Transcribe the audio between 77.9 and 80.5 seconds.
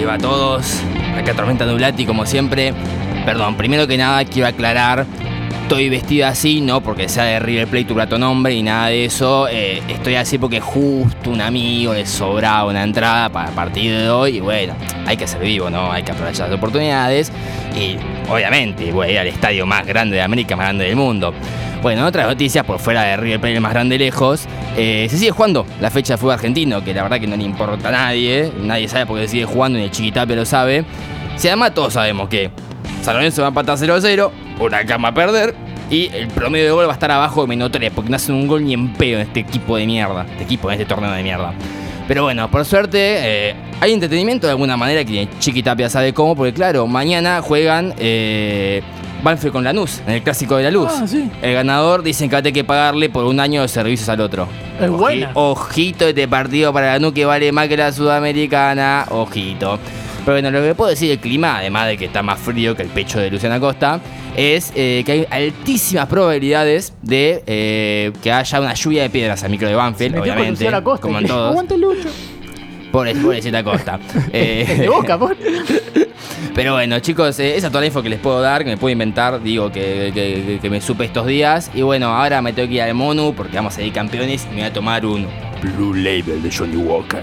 que les puedo dar, que me puedo inventar, digo, que, que-